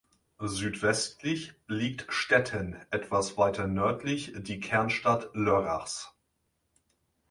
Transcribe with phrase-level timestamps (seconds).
[0.47, 6.11] Südwestlich liegt Stetten, etwas weiter nördlich die Kernstadt Lörrachs.